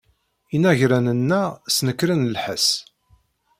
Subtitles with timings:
[0.55, 2.67] Inaragen-nneɣ snekren lḥess.